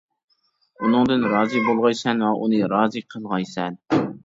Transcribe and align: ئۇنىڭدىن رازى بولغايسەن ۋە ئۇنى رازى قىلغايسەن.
ئۇنىڭدىن 0.87 1.27
رازى 1.33 1.61
بولغايسەن 1.67 2.25
ۋە 2.29 2.33
ئۇنى 2.41 2.65
رازى 2.75 3.07
قىلغايسەن. 3.15 3.81